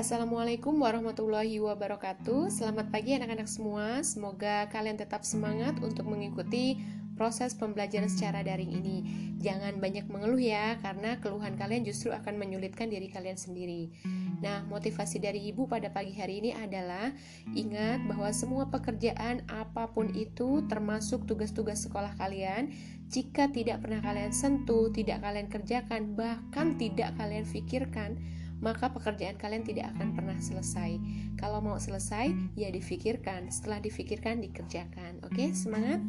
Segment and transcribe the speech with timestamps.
[0.00, 2.48] Assalamualaikum warahmatullahi wabarakatuh.
[2.48, 4.00] Selamat pagi anak-anak semua.
[4.00, 6.80] Semoga kalian tetap semangat untuk mengikuti
[7.20, 9.04] proses pembelajaran secara daring ini.
[9.44, 13.92] Jangan banyak mengeluh ya, karena keluhan kalian justru akan menyulitkan diri kalian sendiri.
[14.40, 17.12] Nah, motivasi dari ibu pada pagi hari ini adalah
[17.52, 22.72] ingat bahwa semua pekerjaan apa pun itu, termasuk tugas-tugas sekolah kalian,
[23.12, 28.16] jika tidak pernah kalian sentuh, tidak kalian kerjakan, bahkan tidak kalian pikirkan,
[28.60, 31.00] maka pekerjaan kalian tidak akan pernah selesai.
[31.40, 33.48] Kalau mau selesai, ya difikirkan.
[33.48, 35.24] Setelah difikirkan, dikerjakan.
[35.24, 36.04] Oke, semangat!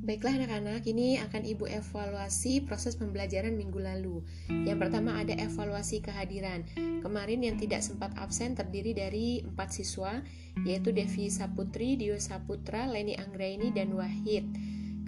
[0.00, 4.24] Baiklah anak-anak, ini akan Ibu evaluasi proses pembelajaran minggu lalu.
[4.48, 6.66] Yang pertama ada evaluasi kehadiran.
[7.04, 10.24] Kemarin yang tidak sempat absen terdiri dari empat siswa,
[10.64, 14.48] yaitu Devi Saputri, Dio Saputra, Leni Anggraini, dan Wahid.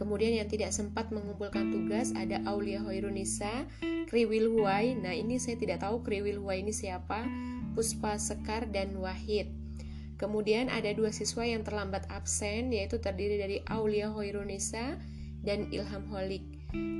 [0.00, 3.68] Kemudian yang tidak sempat mengumpulkan tugas ada Aulia Hoirunisa,
[4.08, 4.96] Kriwil Huai.
[4.96, 7.28] Nah, ini saya tidak tahu Kriwil Huai ini siapa.
[7.76, 9.52] Puspa Sekar dan Wahid.
[10.16, 14.96] Kemudian ada dua siswa yang terlambat absen yaitu terdiri dari Aulia Hoirunisa
[15.44, 16.44] dan Ilham Holik.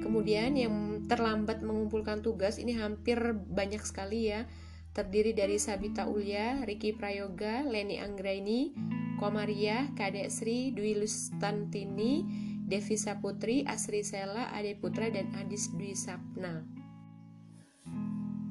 [0.04, 4.44] Kemudian yang terlambat mengumpulkan tugas ini hampir banyak sekali ya.
[4.92, 8.74] Terdiri dari Sabita Ulya, Riki Prayoga, Leni Anggraini,
[9.20, 12.24] Komaria, Kadek Sri, Dwi Lustantini,
[12.70, 16.62] Devisa Putri, Asri Sela, Ade Putra, dan Adis Dwi Sapna.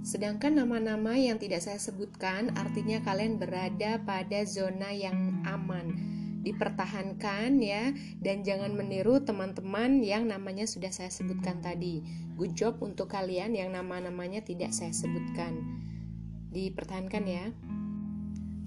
[0.04, 5.96] Sedangkan nama-nama yang tidak saya sebutkan artinya kalian berada pada zona yang aman.
[6.40, 7.92] Dipertahankan ya
[8.24, 12.04] dan jangan meniru teman-teman yang namanya sudah saya sebutkan tadi.
[12.40, 15.60] Good job untuk kalian yang nama-namanya tidak saya sebutkan.
[16.56, 17.46] Dipertahankan ya.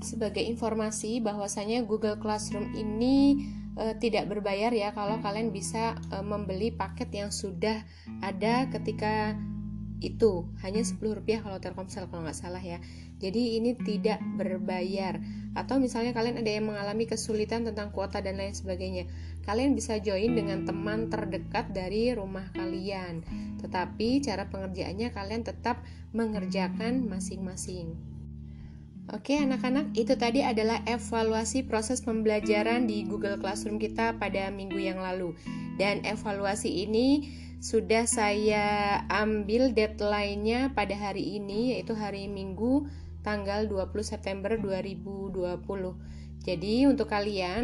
[0.05, 3.41] Sebagai informasi bahwasanya Google Classroom ini
[3.77, 7.85] e, tidak berbayar ya kalau kalian bisa e, membeli paket yang sudah
[8.21, 9.37] ada ketika
[10.03, 10.51] itu.
[10.61, 12.83] Hanya 10 rupiah kalau Telkomsel kalau nggak salah ya.
[13.23, 15.23] Jadi ini tidak berbayar.
[15.55, 19.07] Atau misalnya kalian ada yang mengalami kesulitan tentang kuota dan lain sebagainya
[19.43, 23.23] kalian bisa join dengan teman terdekat dari rumah kalian.
[23.63, 28.12] Tetapi cara pengerjaannya kalian tetap mengerjakan masing-masing
[29.13, 35.05] Oke anak-anak, itu tadi adalah evaluasi proses pembelajaran di Google Classroom kita pada minggu yang
[35.05, 35.37] lalu.
[35.77, 37.29] Dan evaluasi ini
[37.61, 42.89] sudah saya ambil deadline-nya pada hari ini, yaitu hari Minggu
[43.21, 45.61] tanggal 20 September 2020.
[46.49, 47.63] Jadi untuk kalian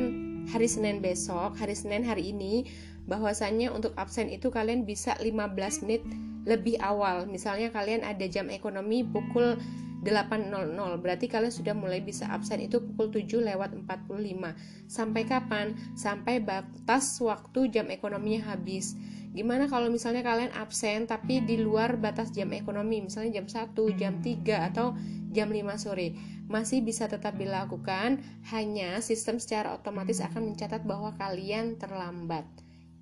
[0.53, 2.69] hari Senin besok, hari Senin hari ini,
[3.09, 6.04] bahwasannya untuk absen itu kalian bisa 15 menit
[6.44, 7.25] lebih awal.
[7.25, 9.56] Misalnya kalian ada jam ekonomi pukul
[9.98, 14.54] 8.00 berarti kalian sudah mulai bisa absen itu pukul 7 lewat 45
[14.86, 15.66] sampai kapan?
[15.98, 18.94] sampai batas waktu jam ekonominya habis.
[19.34, 23.04] Gimana kalau misalnya kalian absen tapi di luar batas jam ekonomi?
[23.04, 24.94] Misalnya jam 1, jam 3 atau
[25.34, 26.16] jam 5 sore.
[26.48, 32.48] Masih bisa tetap dilakukan hanya sistem secara otomatis akan mencatat bahwa kalian terlambat.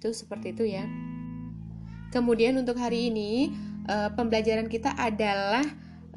[0.00, 0.82] Itu seperti itu ya.
[2.10, 3.54] Kemudian untuk hari ini
[3.86, 5.62] eh, pembelajaran kita adalah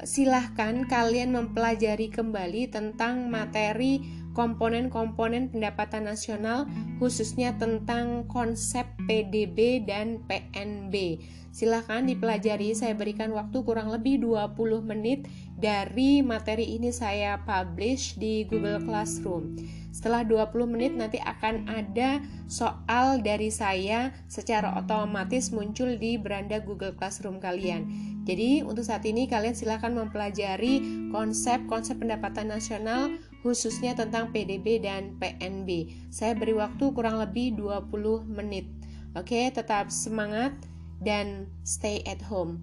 [0.04, 6.70] silahkan kalian mempelajari kembali tentang materi komponen-komponen pendapatan nasional
[7.02, 11.18] khususnya tentang konsep PDB dan PNB.
[11.50, 15.26] Silahkan dipelajari, saya berikan waktu kurang lebih 20 menit
[15.58, 19.58] dari materi ini saya publish di Google Classroom.
[19.90, 26.94] Setelah 20 menit nanti akan ada soal dari saya secara otomatis muncul di beranda Google
[26.94, 27.90] Classroom kalian.
[28.22, 33.10] Jadi untuk saat ini kalian silahkan mempelajari konsep-konsep pendapatan nasional
[33.40, 35.92] khususnya tentang PDB dan PNB.
[36.12, 38.68] Saya beri waktu kurang lebih 20 menit.
[39.16, 40.54] Oke, tetap semangat
[41.00, 42.62] dan stay at home.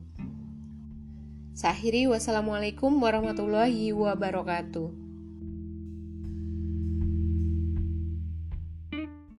[1.57, 5.06] Saya akhiri wassalamualaikum warahmatullahi wabarakatuh.